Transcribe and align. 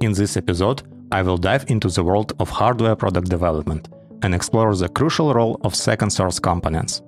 In 0.00 0.12
this 0.12 0.36
episode, 0.36 0.84
I 1.10 1.22
will 1.22 1.36
dive 1.36 1.64
into 1.68 1.88
the 1.88 2.04
world 2.04 2.32
of 2.38 2.48
hardware 2.48 2.94
product 2.94 3.28
development 3.28 3.88
and 4.22 4.32
explore 4.32 4.74
the 4.74 4.88
crucial 4.88 5.34
role 5.34 5.60
of 5.64 5.74
second 5.74 6.10
source 6.10 6.38
components. 6.38 7.02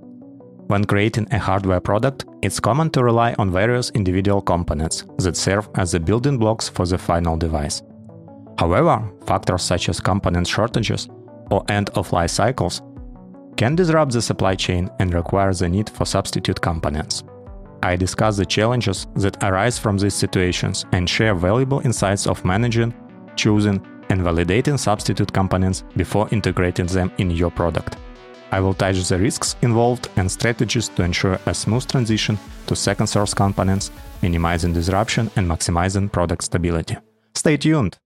When 0.66 0.84
creating 0.84 1.28
a 1.30 1.38
hardware 1.38 1.80
product, 1.80 2.24
it's 2.42 2.58
common 2.58 2.90
to 2.90 3.04
rely 3.04 3.34
on 3.38 3.52
various 3.52 3.90
individual 3.90 4.42
components 4.42 5.04
that 5.18 5.36
serve 5.36 5.68
as 5.76 5.92
the 5.92 6.00
building 6.00 6.36
blocks 6.36 6.68
for 6.68 6.84
the 6.84 6.98
final 6.98 7.36
device. 7.36 7.80
However, 8.58 9.08
factors 9.24 9.62
such 9.62 9.88
as 9.88 10.00
component 10.00 10.48
shortages 10.48 11.08
or 11.50 11.64
end 11.68 11.90
of 11.90 12.12
life 12.12 12.30
cycles 12.30 12.82
can 13.56 13.74
disrupt 13.74 14.12
the 14.12 14.22
supply 14.22 14.54
chain 14.54 14.90
and 14.98 15.12
require 15.14 15.52
the 15.52 15.68
need 15.68 15.90
for 15.90 16.04
substitute 16.04 16.60
components. 16.60 17.24
I 17.82 17.96
discuss 17.96 18.36
the 18.36 18.46
challenges 18.46 19.06
that 19.16 19.42
arise 19.42 19.78
from 19.78 19.96
these 19.96 20.14
situations 20.14 20.84
and 20.92 21.08
share 21.08 21.34
valuable 21.34 21.80
insights 21.80 22.26
of 22.26 22.44
managing, 22.44 22.94
choosing, 23.36 23.84
and 24.10 24.20
validating 24.20 24.78
substitute 24.78 25.32
components 25.32 25.84
before 25.96 26.28
integrating 26.30 26.86
them 26.86 27.10
in 27.18 27.30
your 27.30 27.50
product. 27.50 27.96
I 28.52 28.60
will 28.60 28.74
touch 28.74 29.08
the 29.08 29.18
risks 29.18 29.56
involved 29.62 30.08
and 30.16 30.30
strategies 30.30 30.88
to 30.88 31.04
ensure 31.04 31.38
a 31.46 31.54
smooth 31.54 31.86
transition 31.86 32.38
to 32.66 32.74
second 32.74 33.06
source 33.06 33.32
components, 33.32 33.90
minimizing 34.22 34.72
disruption 34.72 35.30
and 35.36 35.48
maximizing 35.48 36.10
product 36.10 36.44
stability. 36.44 36.96
Stay 37.34 37.56
tuned! 37.56 37.96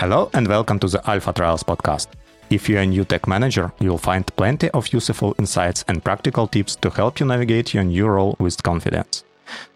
Hello 0.00 0.30
and 0.32 0.46
welcome 0.46 0.78
to 0.78 0.86
the 0.86 1.10
Alpha 1.10 1.32
Trials 1.32 1.64
podcast. 1.64 2.06
If 2.50 2.68
you're 2.68 2.82
a 2.82 2.86
new 2.86 3.04
tech 3.04 3.26
manager, 3.26 3.72
you'll 3.80 3.98
find 3.98 4.24
plenty 4.36 4.70
of 4.70 4.92
useful 4.92 5.34
insights 5.40 5.84
and 5.88 6.04
practical 6.04 6.46
tips 6.46 6.76
to 6.76 6.90
help 6.90 7.18
you 7.18 7.26
navigate 7.26 7.74
your 7.74 7.82
new 7.82 8.06
role 8.06 8.36
with 8.38 8.62
confidence. 8.62 9.24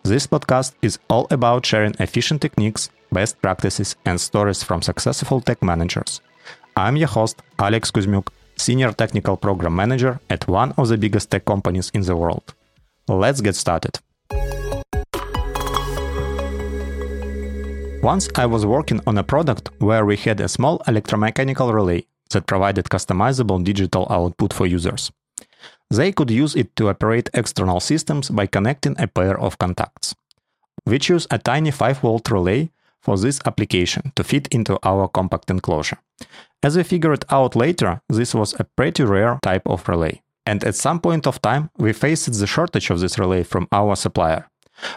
This 0.05 0.29
podcast 0.29 0.75
is 0.81 1.01
all 1.11 1.27
about 1.33 1.67
sharing 1.67 1.97
efficient 1.99 2.41
techniques, 2.41 2.89
best 3.11 3.43
practices, 3.43 3.97
and 4.07 4.21
stories 4.21 4.63
from 4.63 4.81
successful 4.81 5.41
tech 5.41 5.61
managers. 5.61 6.21
I'm 6.77 6.95
your 6.95 7.09
host, 7.09 7.43
Alex 7.59 7.91
Kuzmuk, 7.91 8.29
Senior 8.55 8.93
Technical 8.93 9.37
Program 9.37 9.75
Manager 9.75 10.21
at 10.31 10.47
one 10.47 10.71
of 10.79 10.87
the 10.87 10.99
biggest 10.99 11.33
tech 11.33 11.45
companies 11.47 11.91
in 11.95 12.03
the 12.03 12.15
world. 12.15 12.55
Let's 13.09 13.41
get 13.41 13.57
started. 13.57 13.99
Once 18.03 18.29
I 18.35 18.47
was 18.47 18.67
working 18.67 19.01
on 19.07 19.17
a 19.17 19.23
product 19.23 19.71
where 19.79 20.05
we 20.05 20.17
had 20.17 20.41
a 20.41 20.49
small 20.49 20.81
electromechanical 20.89 21.73
relay 21.73 22.05
that 22.31 22.49
provided 22.49 22.87
customizable 22.87 23.63
digital 23.63 24.09
output 24.11 24.53
for 24.53 24.67
users. 24.67 25.13
They 25.89 26.11
could 26.11 26.29
use 26.29 26.57
it 26.57 26.75
to 26.77 26.89
operate 26.89 27.31
external 27.33 27.79
systems 27.79 28.29
by 28.29 28.47
connecting 28.47 28.97
a 28.99 29.07
pair 29.07 29.39
of 29.39 29.59
contacts. 29.59 30.17
We 30.85 30.99
choose 30.99 31.29
a 31.31 31.39
tiny 31.39 31.71
5 31.71 31.99
volt 32.01 32.29
relay 32.29 32.71
for 33.01 33.17
this 33.17 33.39
application 33.47 34.11
to 34.17 34.25
fit 34.25 34.49
into 34.49 34.81
our 34.83 35.07
compact 35.07 35.49
enclosure. 35.49 35.99
As 36.61 36.77
we 36.77 36.83
figured 36.83 37.25
out 37.31 37.55
later, 37.55 38.01
this 38.09 38.35
was 38.35 38.53
a 38.59 38.65
pretty 38.65 39.05
rare 39.05 39.39
type 39.45 39.63
of 39.67 39.89
relay. 39.89 40.23
And 40.45 40.65
at 40.65 40.75
some 40.75 40.99
point 40.99 41.29
of 41.29 41.41
time, 41.41 41.71
we 41.79 41.93
faced 41.93 42.33
the 42.33 42.47
shortage 42.49 42.91
of 42.91 42.99
this 42.99 43.17
relay 43.17 43.45
from 43.45 43.69
our 43.71 43.95
supplier. 43.95 44.49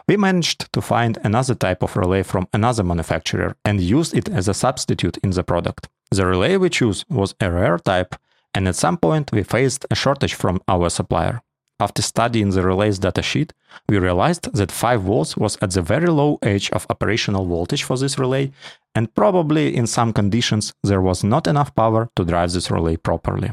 We 0.07 0.17
managed 0.17 0.71
to 0.73 0.81
find 0.81 1.17
another 1.23 1.55
type 1.55 1.83
of 1.83 1.95
relay 1.95 2.23
from 2.23 2.47
another 2.53 2.83
manufacturer 2.83 3.55
and 3.63 3.81
used 3.81 4.15
it 4.15 4.29
as 4.29 4.47
a 4.47 4.53
substitute 4.53 5.17
in 5.17 5.31
the 5.31 5.43
product. 5.43 5.87
The 6.11 6.25
relay 6.25 6.57
we 6.57 6.69
chose 6.69 7.05
was 7.09 7.35
a 7.39 7.51
rare 7.51 7.77
type, 7.77 8.15
and 8.53 8.67
at 8.67 8.75
some 8.75 8.97
point 8.97 9.31
we 9.31 9.43
faced 9.43 9.85
a 9.91 9.95
shortage 9.95 10.33
from 10.33 10.61
our 10.67 10.89
supplier. 10.89 11.41
After 11.77 12.01
studying 12.01 12.51
the 12.51 12.63
relay's 12.63 12.99
datasheet, 12.99 13.51
we 13.89 13.97
realized 13.99 14.53
that 14.53 14.71
5 14.71 15.01
volts 15.01 15.35
was 15.35 15.57
at 15.61 15.71
the 15.71 15.81
very 15.81 16.07
low 16.07 16.39
edge 16.41 16.71
of 16.71 16.87
operational 16.89 17.45
voltage 17.45 17.83
for 17.83 17.97
this 17.97 18.17
relay, 18.17 18.53
and 18.93 19.13
probably 19.13 19.75
in 19.75 19.85
some 19.85 20.13
conditions 20.13 20.73
there 20.83 21.01
was 21.01 21.21
not 21.21 21.47
enough 21.47 21.75
power 21.75 22.09
to 22.15 22.23
drive 22.23 22.53
this 22.53 22.71
relay 22.71 22.95
properly. 22.95 23.51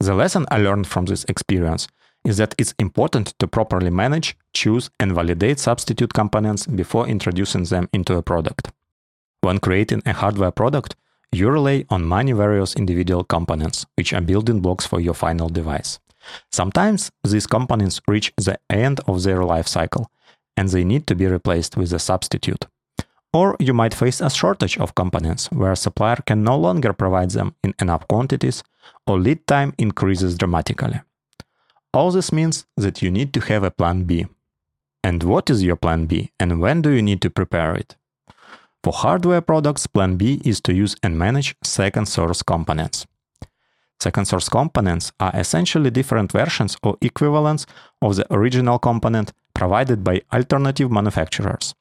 The 0.00 0.14
lesson 0.14 0.46
I 0.50 0.58
learned 0.58 0.88
from 0.88 1.04
this 1.04 1.24
experience 1.28 1.86
is 2.24 2.36
that 2.36 2.54
it's 2.58 2.74
important 2.78 3.34
to 3.38 3.46
properly 3.46 3.90
manage, 3.90 4.36
choose, 4.52 4.90
and 5.00 5.12
validate 5.12 5.58
substitute 5.58 6.12
components 6.12 6.66
before 6.66 7.08
introducing 7.08 7.64
them 7.64 7.88
into 7.92 8.16
a 8.16 8.22
product. 8.22 8.70
When 9.40 9.58
creating 9.58 10.02
a 10.04 10.12
hardware 10.12 10.50
product, 10.50 10.96
you 11.32 11.48
rely 11.48 11.84
on 11.88 12.08
many 12.08 12.32
various 12.32 12.74
individual 12.74 13.24
components, 13.24 13.86
which 13.96 14.12
are 14.12 14.20
building 14.20 14.60
blocks 14.60 14.86
for 14.86 15.00
your 15.00 15.14
final 15.14 15.48
device. 15.48 15.98
Sometimes 16.50 17.10
these 17.24 17.46
components 17.46 18.00
reach 18.06 18.32
the 18.36 18.58
end 18.68 19.00
of 19.06 19.22
their 19.22 19.44
life 19.44 19.66
cycle 19.66 20.10
and 20.56 20.68
they 20.68 20.84
need 20.84 21.06
to 21.06 21.14
be 21.14 21.26
replaced 21.26 21.76
with 21.76 21.92
a 21.92 21.98
substitute. 21.98 22.66
Or 23.32 23.56
you 23.60 23.72
might 23.72 23.94
face 23.94 24.20
a 24.20 24.28
shortage 24.28 24.76
of 24.78 24.94
components 24.94 25.48
where 25.52 25.72
a 25.72 25.76
supplier 25.76 26.18
can 26.26 26.42
no 26.42 26.58
longer 26.58 26.92
provide 26.92 27.30
them 27.30 27.54
in 27.62 27.74
enough 27.80 28.06
quantities 28.08 28.62
or 29.06 29.18
lead 29.18 29.46
time 29.46 29.72
increases 29.78 30.36
dramatically. 30.36 31.00
All 31.92 32.12
this 32.12 32.32
means 32.32 32.66
that 32.76 33.02
you 33.02 33.10
need 33.10 33.32
to 33.34 33.40
have 33.40 33.64
a 33.64 33.70
plan 33.70 34.04
B. 34.04 34.26
And 35.02 35.24
what 35.24 35.50
is 35.50 35.64
your 35.64 35.76
plan 35.76 36.06
B 36.06 36.30
and 36.38 36.60
when 36.60 36.82
do 36.82 36.90
you 36.90 37.02
need 37.02 37.20
to 37.22 37.30
prepare 37.30 37.74
it? 37.74 37.96
For 38.84 38.92
hardware 38.92 39.40
products, 39.40 39.86
plan 39.86 40.16
B 40.16 40.40
is 40.44 40.60
to 40.62 40.72
use 40.72 40.94
and 41.02 41.18
manage 41.18 41.56
second 41.64 42.06
source 42.06 42.42
components. 42.42 43.06
Second 43.98 44.26
source 44.26 44.48
components 44.48 45.12
are 45.18 45.32
essentially 45.34 45.90
different 45.90 46.32
versions 46.32 46.76
or 46.82 46.96
equivalents 47.02 47.66
of 48.00 48.16
the 48.16 48.32
original 48.32 48.78
component 48.78 49.32
provided 49.52 50.04
by 50.04 50.22
alternative 50.32 50.90
manufacturers. 50.90 51.74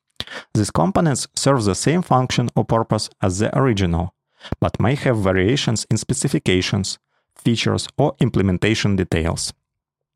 These 0.53 0.71
components 0.71 1.27
serve 1.35 1.63
the 1.63 1.75
same 1.75 2.01
function 2.01 2.49
or 2.55 2.65
purpose 2.65 3.09
as 3.21 3.39
the 3.39 3.57
original, 3.57 4.13
but 4.59 4.81
may 4.81 4.95
have 4.95 5.17
variations 5.19 5.85
in 5.89 5.97
specifications, 5.97 6.97
features, 7.35 7.87
or 7.97 8.15
implementation 8.19 8.95
details. 8.95 9.53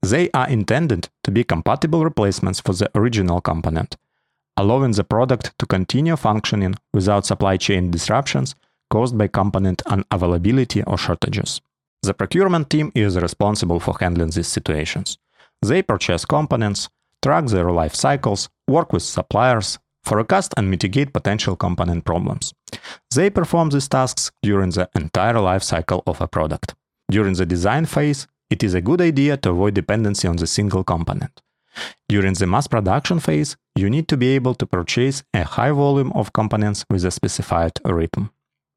They 0.03 0.29
are 0.33 0.49
intended 0.49 1.07
to 1.23 1.31
be 1.31 1.45
compatible 1.45 2.03
replacements 2.03 2.59
for 2.59 2.73
the 2.73 2.91
original 2.93 3.39
component, 3.39 3.95
allowing 4.57 4.91
the 4.91 5.05
product 5.05 5.57
to 5.59 5.65
continue 5.65 6.17
functioning 6.17 6.75
without 6.93 7.25
supply 7.25 7.55
chain 7.55 7.89
disruptions 7.89 8.53
caused 8.89 9.17
by 9.17 9.27
component 9.27 9.81
unavailability 9.85 10.83
or 10.85 10.97
shortages. 10.97 11.61
The 12.01 12.13
procurement 12.13 12.69
team 12.69 12.91
is 12.93 13.17
responsible 13.17 13.79
for 13.79 13.95
handling 13.97 14.31
these 14.31 14.49
situations. 14.49 15.17
They 15.61 15.81
purchase 15.81 16.25
components, 16.25 16.89
track 17.21 17.45
their 17.45 17.71
life 17.71 17.95
cycles, 17.95 18.49
work 18.67 18.91
with 18.91 19.03
suppliers, 19.03 19.79
forecast 20.03 20.53
and 20.57 20.69
mitigate 20.69 21.13
potential 21.13 21.55
component 21.55 22.03
problems. 22.03 22.53
They 23.15 23.29
perform 23.29 23.69
these 23.69 23.87
tasks 23.87 24.31
during 24.41 24.71
the 24.71 24.89
entire 24.95 25.39
life 25.39 25.63
cycle 25.63 26.03
of 26.05 26.19
a 26.19 26.27
product. 26.27 26.75
During 27.09 27.35
the 27.35 27.45
design 27.45 27.85
phase, 27.85 28.27
it 28.53 28.61
is 28.63 28.75
a 28.75 28.85
good 28.89 29.01
idea 29.01 29.35
to 29.37 29.49
avoid 29.49 29.73
dependency 29.73 30.27
on 30.27 30.37
the 30.37 30.45
single 30.45 30.83
component. 30.83 31.41
During 32.07 32.35
the 32.35 32.45
mass 32.45 32.67
production 32.67 33.19
phase, 33.19 33.57
you 33.75 33.89
need 33.89 34.07
to 34.09 34.17
be 34.23 34.29
able 34.37 34.53
to 34.55 34.67
purchase 34.67 35.23
a 35.33 35.43
high 35.43 35.71
volume 35.71 36.11
of 36.13 36.33
components 36.33 36.85
with 36.91 37.03
a 37.03 37.09
specified 37.09 37.73
rhythm. 37.83 38.29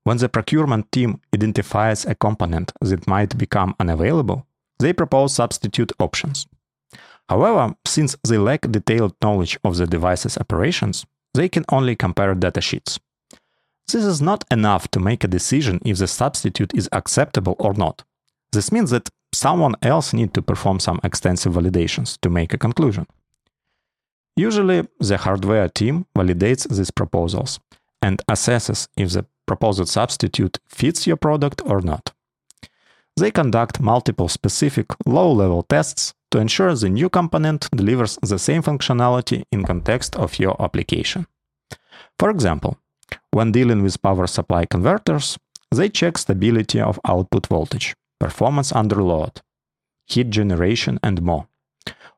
When 0.05 0.17
the 0.17 0.31
procurement 0.31 0.91
team 0.93 1.21
identifies 1.35 2.07
a 2.07 2.15
component 2.15 2.73
that 2.81 3.07
might 3.07 3.37
become 3.37 3.75
unavailable, 3.79 4.47
they 4.79 4.95
propose 4.95 5.35
substitute 5.35 5.93
options. 5.99 6.47
However, 7.29 7.75
since 7.85 8.17
they 8.27 8.39
lack 8.39 8.63
detailed 8.71 9.15
knowledge 9.23 9.59
of 9.63 9.77
the 9.77 9.87
device's 9.87 10.39
operations, 10.39 11.05
they 11.35 11.49
can 11.51 11.65
only 11.71 11.97
compare 11.97 12.35
datasheets. 12.35 12.99
This 13.93 14.05
is 14.13 14.23
not 14.23 14.45
enough 14.51 14.89
to 14.93 15.01
make 15.01 15.23
a 15.23 15.35
decision 15.39 15.81
if 15.85 15.99
the 15.99 16.07
substitute 16.07 16.73
is 16.75 16.89
acceptable 16.93 17.57
or 17.59 17.75
not. 17.75 18.05
This 18.53 18.73
means 18.73 18.91
that 18.91 19.11
someone 19.37 19.75
else 19.83 20.13
needs 20.13 20.33
to 20.33 20.43
perform 20.43 20.81
some 20.81 21.01
extensive 21.05 21.53
validations 21.53 22.19
to 22.23 22.31
make 22.31 22.55
a 22.55 22.59
conclusion. 22.59 23.07
Usually, 24.37 24.87
the 25.01 25.17
hardware 25.17 25.69
team 25.69 26.07
validates 26.17 26.69
these 26.69 26.91
proposals 26.91 27.61
and 28.03 28.23
assesses 28.31 28.89
if 28.97 29.11
the 29.11 29.25
proposed 29.47 29.89
substitute 29.89 30.59
fits 30.69 31.07
your 31.07 31.17
product 31.17 31.63
or 31.65 31.81
not. 31.81 32.13
They 33.17 33.31
conduct 33.31 33.81
multiple 33.81 34.29
specific 34.29 34.87
low 35.07 35.33
level 35.33 35.63
tests 35.63 36.13
to 36.31 36.39
ensure 36.39 36.75
the 36.75 36.91
new 36.91 37.09
component 37.09 37.71
delivers 37.71 38.19
the 38.23 38.39
same 38.39 38.63
functionality 38.63 39.45
in 39.51 39.65
context 39.65 40.17
of 40.17 40.39
your 40.39 40.61
application. 40.61 41.27
For 42.19 42.31
example, 42.31 42.77
when 43.31 43.53
dealing 43.53 43.83
with 43.83 44.03
power 44.03 44.27
supply 44.27 44.67
converters, 44.67 45.39
they 45.71 45.89
check 45.89 46.19
stability 46.19 46.81
of 46.81 47.01
output 47.07 47.47
voltage 47.47 47.95
performance 48.19 48.73
under 48.73 49.03
load, 49.03 49.41
heat 50.07 50.31
generation, 50.31 50.99
and 51.03 51.23
more. 51.23 51.47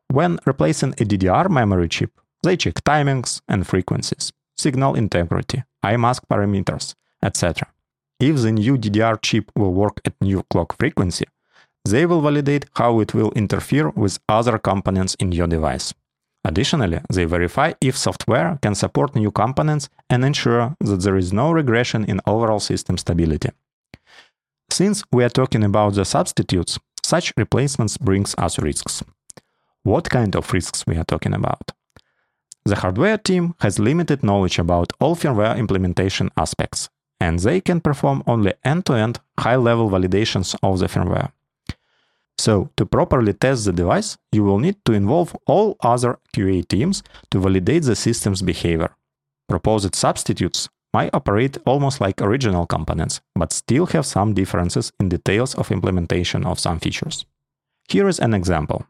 When 0.08 0.38
replacing 0.46 0.92
a 0.92 1.04
DDR 1.04 1.50
memory 1.50 1.88
chip, 1.88 2.12
they 2.42 2.56
check 2.56 2.74
timings 2.84 3.40
and 3.48 3.66
frequencies. 3.66 4.32
signal 4.58 4.96
integrity, 4.96 5.62
eye 5.82 5.96
mask 5.96 6.24
parameters, 6.28 6.94
etc. 7.22 7.68
If 8.20 8.42
the 8.42 8.52
new 8.52 8.76
DDR 8.76 9.16
chip 9.22 9.52
will 9.54 9.72
work 9.72 10.00
at 10.04 10.20
new 10.20 10.42
clock 10.50 10.76
frequency, 10.76 11.26
they 11.84 12.04
will 12.06 12.20
validate 12.20 12.66
how 12.74 13.00
it 13.00 13.14
will 13.14 13.32
interfere 13.36 13.90
with 13.90 14.18
other 14.28 14.58
components 14.58 15.14
in 15.20 15.32
your 15.32 15.46
device. 15.46 15.94
Additionally, 16.44 17.00
they 17.12 17.24
verify 17.24 17.72
if 17.80 17.96
software 17.96 18.58
can 18.62 18.74
support 18.74 19.14
new 19.14 19.30
components 19.30 19.88
and 20.10 20.24
ensure 20.24 20.74
that 20.80 21.00
there 21.02 21.16
is 21.16 21.32
no 21.32 21.52
regression 21.52 22.04
in 22.04 22.20
overall 22.26 22.60
system 22.60 22.96
stability. 22.96 23.50
Since 24.70 25.02
we 25.12 25.24
are 25.24 25.30
talking 25.30 25.64
about 25.64 25.94
the 25.94 26.04
substitutes, 26.04 26.78
such 27.02 27.32
replacements 27.36 27.96
brings 27.96 28.34
us 28.36 28.58
risks. 28.58 29.02
What 29.82 30.10
kind 30.10 30.36
of 30.36 30.52
risks 30.52 30.84
we 30.86 30.96
are 30.96 31.04
talking 31.04 31.34
about? 31.34 31.72
The 32.64 32.76
hardware 32.76 33.16
team 33.16 33.54
has 33.60 33.78
limited 33.78 34.22
knowledge 34.22 34.58
about 34.58 34.92
all 35.00 35.16
firmware 35.16 35.56
implementation 35.56 36.30
aspects, 36.36 36.90
and 37.18 37.38
they 37.38 37.60
can 37.62 37.80
perform 37.80 38.22
only 38.26 38.52
end-to-end 38.62 39.20
high-level 39.40 39.88
validations 39.88 40.54
of 40.62 40.78
the 40.78 40.86
firmware. 40.86 41.32
So, 42.36 42.70
to 42.76 42.84
properly 42.86 43.32
test 43.32 43.64
the 43.64 43.72
device, 43.72 44.18
you 44.30 44.44
will 44.44 44.58
need 44.58 44.76
to 44.84 44.92
involve 44.92 45.34
all 45.46 45.76
other 45.80 46.18
QA 46.34 46.68
teams 46.68 47.02
to 47.30 47.40
validate 47.40 47.84
the 47.84 47.96
system's 47.96 48.42
behavior. 48.42 48.94
Proposed 49.48 49.94
substitutes 49.94 50.68
might 50.92 51.14
operate 51.14 51.58
almost 51.66 52.00
like 52.00 52.22
original 52.22 52.66
components, 52.66 53.20
but 53.34 53.52
still 53.52 53.86
have 53.86 54.06
some 54.06 54.34
differences 54.34 54.92
in 55.00 55.08
details 55.08 55.54
of 55.54 55.70
implementation 55.70 56.46
of 56.46 56.58
some 56.58 56.78
features. 56.78 57.26
Here 57.88 58.08
is 58.08 58.18
an 58.18 58.34
example. 58.34 58.86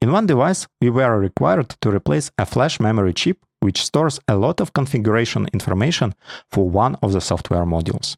In 0.00 0.12
one 0.12 0.26
device, 0.26 0.66
we 0.80 0.90
were 0.90 1.18
required 1.18 1.70
to 1.80 1.90
replace 1.90 2.30
a 2.38 2.46
flash 2.46 2.78
memory 2.80 3.14
chip 3.14 3.38
which 3.60 3.84
stores 3.84 4.20
a 4.28 4.36
lot 4.36 4.60
of 4.60 4.74
configuration 4.74 5.48
information 5.54 6.14
for 6.50 6.68
one 6.68 6.96
of 7.02 7.12
the 7.12 7.20
software 7.20 7.64
modules. 7.64 8.16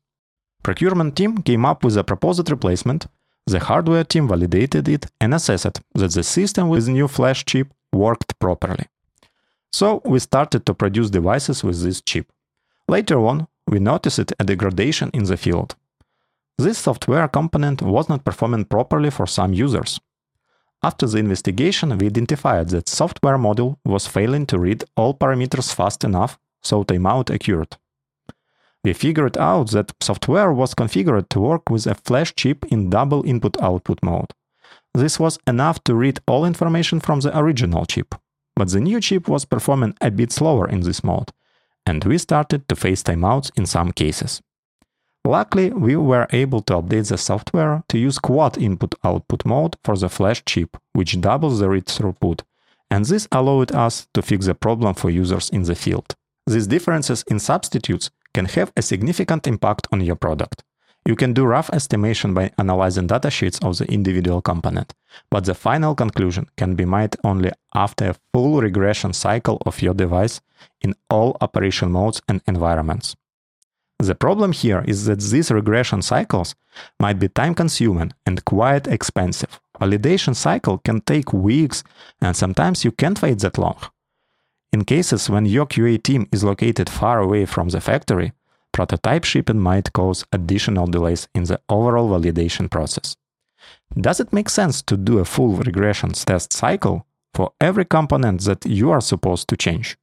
Procurement 0.64 1.14
team 1.16 1.38
came 1.38 1.64
up 1.64 1.84
with 1.84 1.96
a 1.96 2.02
proposed 2.02 2.50
replacement 2.50 3.06
the 3.46 3.60
hardware 3.60 4.02
team 4.02 4.26
validated 4.26 4.88
it 4.88 5.06
and 5.20 5.32
assessed 5.32 5.81
that 5.94 6.10
the 6.12 6.22
system 6.25 6.69
with 6.69 6.87
the 6.87 6.92
new 6.92 7.06
flash 7.06 7.44
chip 7.44 7.72
worked 7.92 8.38
properly. 8.40 8.87
So 9.72 10.02
we 10.04 10.19
started 10.19 10.66
to 10.66 10.75
produce 10.75 11.10
devices 11.10 11.62
with 11.62 11.81
this 11.82 12.00
chip. 12.00 12.26
Later 12.88 13.18
on, 13.26 13.48
we 13.66 13.78
noticed 13.78 14.32
a 14.38 14.44
degradation 14.44 15.10
in 15.12 15.24
the 15.24 15.36
field. 15.36 15.74
This 16.58 16.78
software 16.78 17.28
component 17.28 17.82
was 17.82 18.08
not 18.08 18.24
performing 18.24 18.64
properly 18.64 19.10
for 19.10 19.26
some 19.26 19.52
users. 19.52 20.00
After 20.82 21.06
the 21.06 21.18
investigation, 21.18 21.98
we 21.98 22.06
identified 22.06 22.68
that 22.68 22.88
software 22.88 23.38
module 23.38 23.76
was 23.84 24.06
failing 24.06 24.46
to 24.46 24.58
read 24.58 24.84
all 24.96 25.14
parameters 25.14 25.74
fast 25.74 26.04
enough, 26.04 26.38
so 26.62 26.84
timeout 26.84 27.30
occurred 27.34 27.76
we 28.86 28.92
figured 28.92 29.36
out 29.36 29.72
that 29.72 29.92
software 30.00 30.52
was 30.52 30.72
configured 30.72 31.28
to 31.28 31.40
work 31.40 31.68
with 31.68 31.88
a 31.88 31.94
flash 31.96 32.32
chip 32.36 32.64
in 32.66 32.88
double 32.88 33.26
input-output 33.26 33.98
mode. 34.00 34.32
This 34.94 35.18
was 35.18 35.40
enough 35.48 35.82
to 35.84 35.94
read 35.96 36.20
all 36.28 36.44
information 36.44 37.00
from 37.00 37.18
the 37.18 37.36
original 37.36 37.84
chip, 37.84 38.14
but 38.54 38.68
the 38.68 38.80
new 38.80 39.00
chip 39.00 39.28
was 39.28 39.44
performing 39.44 39.94
a 40.00 40.12
bit 40.12 40.30
slower 40.30 40.68
in 40.68 40.80
this 40.82 41.02
mode, 41.02 41.32
and 41.86 42.04
we 42.04 42.18
started 42.18 42.68
to 42.68 42.76
face 42.76 43.02
timeouts 43.02 43.50
in 43.56 43.64
some 43.64 43.92
cases. 43.92 44.42
Luckily, 45.24 45.70
we 45.70 45.96
were 45.96 46.26
able 46.30 46.60
to 46.62 46.74
update 46.74 47.08
the 47.08 47.18
software 47.18 47.82
to 47.88 47.98
use 47.98 48.18
quad 48.18 48.58
input-output 48.58 49.44
mode 49.44 49.76
for 49.82 49.96
the 49.96 50.08
flash 50.08 50.44
chip, 50.44 50.76
which 50.92 51.20
doubles 51.20 51.58
the 51.58 51.68
read 51.68 51.86
throughput, 51.86 52.42
and 52.90 53.04
this 53.04 53.26
allowed 53.32 53.72
us 53.72 54.06
to 54.14 54.22
fix 54.22 54.46
the 54.46 54.54
problem 54.54 54.94
for 54.94 55.10
users 55.10 55.50
in 55.50 55.62
the 55.62 55.74
field. 55.74 56.14
These 56.46 56.68
differences 56.68 57.24
in 57.28 57.40
substitutes 57.40 58.10
can 58.34 58.44
have 58.46 58.72
a 58.76 58.82
significant 58.82 59.46
impact 59.46 59.88
on 59.90 60.00
your 60.00 60.14
product. 60.14 60.62
You 61.06 61.14
can 61.14 61.34
do 61.34 61.44
rough 61.44 61.70
estimation 61.72 62.34
by 62.34 62.50
analyzing 62.58 63.06
datasheets 63.06 63.64
of 63.64 63.78
the 63.78 63.84
individual 63.86 64.42
component, 64.42 64.92
but 65.30 65.44
the 65.44 65.54
final 65.54 65.94
conclusion 65.94 66.48
can 66.56 66.74
be 66.74 66.84
made 66.84 67.14
only 67.22 67.52
after 67.76 68.10
a 68.10 68.16
full 68.34 68.60
regression 68.60 69.12
cycle 69.12 69.62
of 69.64 69.80
your 69.80 69.94
device 69.94 70.40
in 70.80 70.96
all 71.08 71.36
operation 71.40 71.92
modes 71.92 72.20
and 72.28 72.42
environments. 72.48 73.14
The 74.00 74.16
problem 74.16 74.50
here 74.50 74.84
is 74.88 75.04
that 75.04 75.20
these 75.20 75.52
regression 75.52 76.02
cycles 76.02 76.56
might 76.98 77.20
be 77.20 77.28
time 77.28 77.54
consuming 77.54 78.12
and 78.26 78.44
quite 78.44 78.88
expensive. 78.88 79.60
Validation 79.80 80.34
cycle 80.34 80.78
can 80.78 81.02
take 81.02 81.32
weeks 81.32 81.84
and 82.20 82.36
sometimes 82.36 82.84
you 82.84 82.90
can't 82.90 83.22
wait 83.22 83.38
that 83.38 83.58
long. 83.58 83.78
In 84.72 84.84
cases 84.84 85.30
when 85.30 85.46
your 85.46 85.66
QA 85.66 86.02
team 86.02 86.26
is 86.32 86.42
located 86.42 86.90
far 86.90 87.20
away 87.20 87.46
from 87.46 87.68
the 87.68 87.80
factory, 87.80 88.32
prototype 88.76 89.25
shipping 89.25 89.58
might 89.58 89.90
cause 89.94 90.26
additional 90.32 90.87
delays 90.87 91.28
in 91.34 91.44
the 91.44 91.58
overall 91.70 92.11
validation 92.11 92.70
process. 92.70 93.17
Does 93.99 94.20
it 94.20 94.34
make 94.34 94.50
sense 94.50 94.82
to 94.82 94.99
do 94.99 95.19
a 95.19 95.25
full 95.25 95.55
regression 95.69 96.11
test 96.11 96.52
cycle 96.52 97.06
for 97.32 97.52
every 97.58 97.87
component 97.87 98.43
that 98.43 98.67
you 98.67 98.90
are 98.90 99.00
supposed 99.00 99.49
to 99.49 99.56
change? 99.56 99.96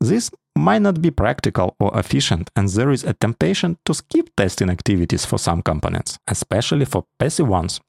This 0.00 0.30
might 0.56 0.80
not 0.80 1.02
be 1.02 1.10
practical 1.10 1.76
or 1.78 1.90
efficient, 1.98 2.50
and 2.56 2.68
there 2.70 2.90
is 2.90 3.04
a 3.04 3.12
temptation 3.12 3.76
to 3.84 3.92
skip 3.92 4.30
testing 4.34 4.70
activities 4.70 5.26
for 5.26 5.38
some 5.38 5.60
components, 5.60 6.18
especially 6.26 6.86
for 6.86 7.04
passive 7.18 7.48
ones. 7.48 7.80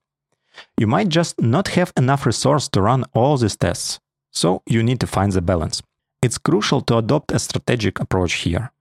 You 0.78 0.88
might 0.88 1.08
just 1.08 1.40
not 1.40 1.70
have 1.70 1.94
enough 1.96 2.26
resource 2.26 2.68
to 2.70 2.82
run 2.82 3.06
all 3.14 3.38
these 3.38 3.56
tests, 3.56 4.00
so 4.32 4.62
you 4.66 4.84
need 4.84 5.00
to 5.00 5.08
find 5.08 5.32
the 5.32 5.42
balance. 5.42 5.82
It's 6.22 6.38
crucial 6.38 6.82
to 6.82 6.98
adopt 6.98 7.32
a 7.32 7.40
strategic 7.40 8.02
approach 8.02 8.34
here. 8.44 8.72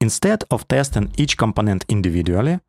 Instead 0.00 0.44
of 0.50 0.66
testing 0.68 1.12
each 1.16 1.36
component 1.36 1.84
individually, 1.88 2.60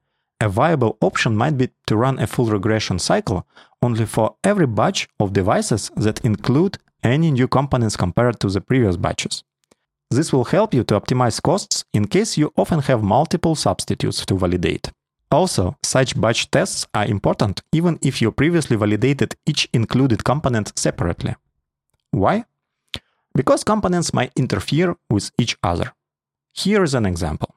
a 0.41 0.49
viable 0.49 0.97
option 1.01 1.35
might 1.35 1.57
be 1.57 1.69
to 1.85 1.97
run 1.97 2.17
a 2.19 2.27
full 2.27 2.45
regression 2.45 2.97
cycle 2.97 3.45
only 3.81 4.05
for 4.05 4.35
every 4.43 4.65
batch 4.65 5.07
of 5.19 5.33
devices 5.33 5.91
that 5.95 6.23
include 6.25 6.77
any 7.03 7.31
new 7.31 7.47
components 7.47 7.95
compared 7.95 8.39
to 8.39 8.49
the 8.49 8.61
previous 8.61 8.97
batches. 8.97 9.43
This 10.11 10.33
will 10.33 10.45
help 10.45 10.73
you 10.73 10.83
to 10.85 10.99
optimize 10.99 11.41
costs 11.41 11.85
in 11.93 12.07
case 12.07 12.37
you 12.37 12.51
often 12.57 12.79
have 12.81 13.03
multiple 13.03 13.55
substitutes 13.55 14.25
to 14.25 14.37
validate. 14.37 14.89
Also, 15.31 15.75
such 15.83 16.19
batch 16.19 16.49
tests 16.49 16.87
are 16.95 17.05
important 17.05 17.61
even 17.71 17.99
if 18.01 18.21
you 18.21 18.31
previously 18.31 18.75
validated 18.75 19.35
each 19.45 19.69
included 19.73 20.23
component 20.23 20.77
separately. 20.77 21.35
Why? 22.09 22.45
Because 23.35 23.63
components 23.63 24.13
might 24.13 24.31
interfere 24.35 24.95
with 25.11 25.29
each 25.37 25.55
other. 25.61 25.93
Here 26.53 26.83
is 26.83 26.93
an 26.93 27.05
example. 27.05 27.55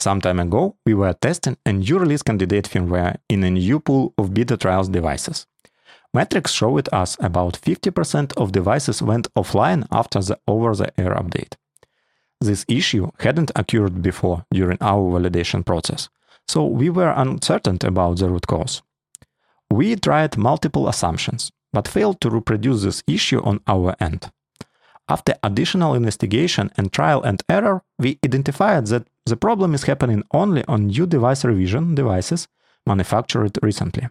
Some 0.00 0.20
time 0.20 0.38
ago, 0.38 0.76
we 0.84 0.94
were 0.94 1.14
testing 1.14 1.56
a 1.64 1.72
new 1.72 1.98
release 1.98 2.22
candidate 2.22 2.68
firmware 2.68 3.16
in 3.28 3.42
a 3.42 3.50
new 3.50 3.80
pool 3.80 4.12
of 4.18 4.34
beta 4.34 4.56
trials 4.56 4.88
devices. 4.88 5.46
Metrics 6.12 6.52
showed 6.52 6.88
us 6.92 7.16
about 7.20 7.54
50% 7.60 8.32
of 8.36 8.52
devices 8.52 9.02
went 9.02 9.32
offline 9.34 9.86
after 9.90 10.20
the 10.20 10.38
over-the-air 10.46 11.14
update. 11.14 11.54
This 12.40 12.64
issue 12.68 13.10
hadn't 13.18 13.50
occurred 13.56 14.02
before 14.02 14.44
during 14.52 14.78
our 14.80 15.18
validation 15.18 15.64
process, 15.64 16.08
so 16.46 16.66
we 16.66 16.90
were 16.90 17.14
uncertain 17.16 17.78
about 17.82 18.18
the 18.18 18.28
root 18.28 18.46
cause. 18.46 18.82
We 19.70 19.96
tried 19.96 20.36
multiple 20.36 20.86
assumptions, 20.86 21.50
but 21.72 21.88
failed 21.88 22.20
to 22.20 22.30
reproduce 22.30 22.82
this 22.82 23.02
issue 23.06 23.40
on 23.42 23.60
our 23.66 23.96
end. 23.98 24.30
After 25.08 25.34
additional 25.42 25.94
investigation 25.94 26.70
and 26.76 26.92
trial 26.92 27.22
and 27.22 27.42
error, 27.48 27.82
we 27.98 28.18
identified 28.24 28.86
that 28.86 29.06
the 29.26 29.36
problem 29.36 29.74
is 29.74 29.84
happening 29.84 30.22
only 30.32 30.64
on 30.66 30.86
new 30.86 31.06
device 31.06 31.44
revision 31.44 31.94
devices 31.94 32.48
manufactured 32.86 33.58
recently. 33.62 34.08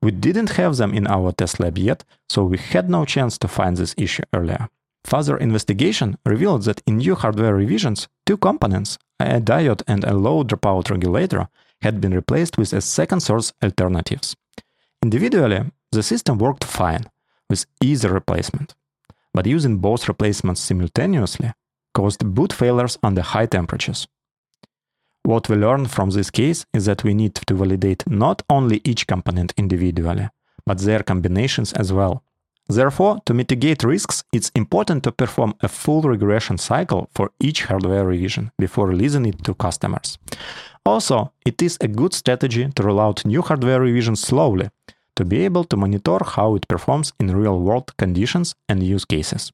We 0.00 0.12
didn't 0.12 0.50
have 0.50 0.76
them 0.76 0.94
in 0.94 1.06
our 1.06 1.32
test 1.32 1.60
lab 1.60 1.76
yet, 1.76 2.04
so 2.28 2.44
we 2.44 2.58
had 2.58 2.88
no 2.88 3.04
chance 3.04 3.36
to 3.38 3.48
find 3.48 3.76
this 3.76 3.94
issue 3.98 4.22
earlier. 4.32 4.68
Further 5.04 5.36
investigation 5.36 6.18
revealed 6.24 6.64
that 6.64 6.82
in 6.86 6.98
new 6.98 7.14
hardware 7.14 7.54
revisions, 7.54 8.08
two 8.24 8.36
components, 8.36 8.98
a 9.18 9.40
diode 9.40 9.82
and 9.86 10.04
a 10.04 10.14
low 10.14 10.44
dropout 10.44 10.90
regulator, 10.90 11.48
had 11.82 12.00
been 12.00 12.14
replaced 12.14 12.58
with 12.58 12.72
a 12.72 12.80
second 12.80 13.20
source 13.20 13.52
alternatives. 13.62 14.36
Individually, 15.02 15.62
the 15.92 16.02
system 16.02 16.38
worked 16.38 16.64
fine, 16.64 17.04
with 17.48 17.66
easy 17.82 18.08
replacement. 18.08 18.74
But 19.34 19.46
using 19.46 19.78
both 19.78 20.08
replacements 20.08 20.60
simultaneously 20.60 21.52
caused 21.94 22.34
boot 22.34 22.52
failures 22.52 22.98
under 23.02 23.22
high 23.22 23.46
temperatures. 23.46 24.06
What 25.24 25.48
we 25.48 25.56
learned 25.56 25.90
from 25.90 26.10
this 26.10 26.30
case 26.30 26.64
is 26.72 26.86
that 26.86 27.04
we 27.04 27.12
need 27.12 27.34
to 27.34 27.54
validate 27.54 28.08
not 28.08 28.42
only 28.48 28.80
each 28.84 29.06
component 29.06 29.52
individually, 29.56 30.28
but 30.64 30.78
their 30.78 31.02
combinations 31.02 31.72
as 31.72 31.92
well. 31.92 32.22
Therefore, 32.68 33.20
to 33.24 33.34
mitigate 33.34 33.82
risks, 33.82 34.24
it's 34.32 34.50
important 34.54 35.02
to 35.04 35.12
perform 35.12 35.54
a 35.60 35.68
full 35.68 36.02
regression 36.02 36.58
cycle 36.58 37.08
for 37.14 37.30
each 37.40 37.64
hardware 37.64 38.04
revision 38.04 38.52
before 38.58 38.86
releasing 38.86 39.26
it 39.26 39.42
to 39.44 39.54
customers. 39.54 40.18
Also, 40.84 41.32
it 41.44 41.60
is 41.62 41.78
a 41.80 41.88
good 41.88 42.14
strategy 42.14 42.68
to 42.74 42.82
roll 42.82 43.00
out 43.00 43.26
new 43.26 43.42
hardware 43.42 43.80
revisions 43.80 44.20
slowly 44.20 44.68
to 45.18 45.24
be 45.24 45.44
able 45.44 45.64
to 45.64 45.76
monitor 45.76 46.20
how 46.24 46.54
it 46.54 46.68
performs 46.68 47.12
in 47.18 47.36
real-world 47.36 47.96
conditions 47.96 48.54
and 48.68 48.84
use 48.84 49.04
cases. 49.04 49.52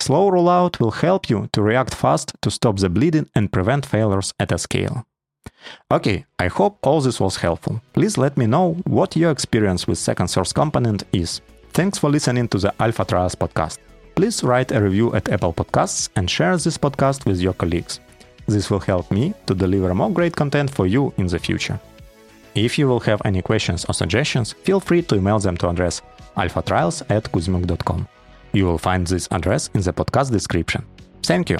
Slow 0.00 0.28
rollout 0.28 0.80
will 0.80 0.90
help 0.90 1.30
you 1.30 1.48
to 1.52 1.62
react 1.62 1.94
fast 1.94 2.32
to 2.42 2.50
stop 2.50 2.78
the 2.78 2.88
bleeding 2.88 3.28
and 3.36 3.52
prevent 3.52 3.86
failures 3.86 4.34
at 4.40 4.50
a 4.50 4.58
scale. 4.58 5.06
Okay, 5.88 6.26
I 6.40 6.48
hope 6.48 6.78
all 6.82 7.00
this 7.00 7.20
was 7.20 7.36
helpful. 7.36 7.80
Please 7.92 8.18
let 8.18 8.36
me 8.36 8.46
know 8.46 8.74
what 8.84 9.14
your 9.14 9.30
experience 9.30 9.86
with 9.86 9.98
second 9.98 10.26
source 10.26 10.52
component 10.52 11.04
is. 11.12 11.40
Thanks 11.72 11.98
for 11.98 12.10
listening 12.10 12.48
to 12.48 12.58
the 12.58 12.74
Alpha 12.80 13.04
Trials 13.04 13.36
podcast. 13.36 13.78
Please 14.16 14.42
write 14.42 14.72
a 14.72 14.82
review 14.82 15.14
at 15.14 15.28
Apple 15.28 15.52
Podcasts 15.52 16.08
and 16.16 16.28
share 16.28 16.56
this 16.56 16.76
podcast 16.76 17.24
with 17.24 17.40
your 17.40 17.54
colleagues. 17.54 18.00
This 18.46 18.68
will 18.68 18.80
help 18.80 19.12
me 19.12 19.32
to 19.46 19.54
deliver 19.54 19.94
more 19.94 20.10
great 20.10 20.34
content 20.34 20.70
for 20.74 20.88
you 20.88 21.14
in 21.18 21.28
the 21.28 21.38
future. 21.38 21.78
If 22.54 22.78
you 22.78 22.86
will 22.86 23.00
have 23.00 23.22
any 23.24 23.42
questions 23.42 23.84
or 23.86 23.94
suggestions, 23.94 24.52
feel 24.52 24.80
free 24.80 25.02
to 25.02 25.16
email 25.16 25.38
them 25.38 25.56
to 25.58 25.68
address 25.68 26.02
alphatrials 26.36 27.02
at 27.10 27.24
kuzmuk.com. 27.32 28.08
You 28.52 28.66
will 28.66 28.78
find 28.78 29.06
this 29.06 29.28
address 29.30 29.70
in 29.74 29.80
the 29.80 29.92
podcast 29.92 30.30
description. 30.30 30.84
Thank 31.22 31.50
you. 31.50 31.58